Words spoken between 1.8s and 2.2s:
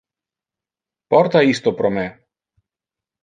me.